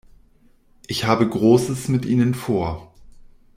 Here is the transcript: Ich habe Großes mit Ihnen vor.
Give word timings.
Ich 0.87 1.03
habe 1.05 1.29
Großes 1.29 1.87
mit 1.89 2.05
Ihnen 2.07 2.33
vor. 2.33 2.91